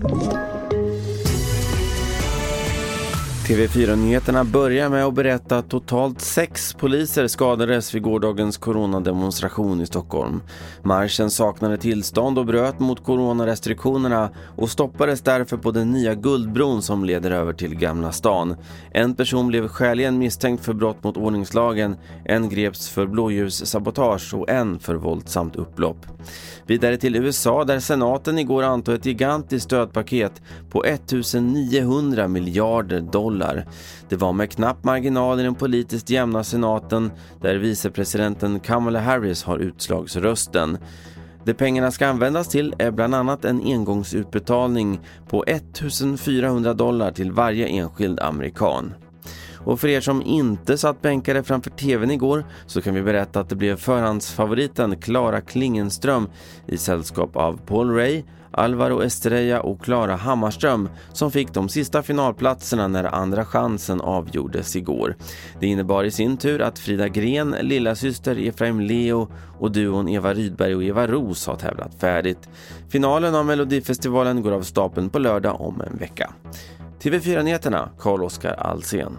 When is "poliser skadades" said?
6.74-7.94